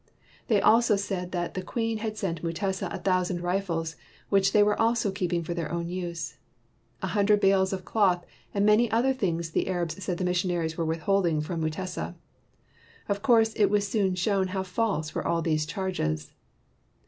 They 0.47 0.59
also 0.59 0.95
said 0.95 1.31
that 1.31 1.53
the 1.53 1.61
Queen 1.61 1.99
had 1.99 2.17
sent 2.17 2.41
Mutesa 2.43 2.89
a 2.91 2.97
thousand 2.97 3.41
rifles, 3.41 3.95
which 4.29 4.51
they 4.51 4.63
were 4.63 4.81
also 4.81 5.11
keeping 5.11 5.43
for 5.43 5.53
their 5.53 5.71
own 5.71 5.89
use. 5.89 6.37
A 7.03 7.07
hundred 7.13 7.39
bales 7.39 7.71
of 7.71 7.85
cloth 7.85 8.25
and 8.51 8.65
many 8.65 8.89
other 8.89 9.13
things 9.13 9.51
the 9.51 9.67
Arabs 9.67 10.03
said 10.03 10.17
the 10.17 10.23
missionaries 10.23 10.75
were 10.75 10.85
withholding 10.85 11.39
from 11.39 11.61
Mutesa. 11.61 12.15
Of 13.07 13.21
course, 13.21 13.53
it 13.53 13.69
was 13.69 13.87
soon 13.87 14.15
shown 14.15 14.47
how 14.47 14.63
false 14.63 15.13
were 15.13 15.27
all 15.27 15.43
these 15.43 15.67
charges. 15.67 16.31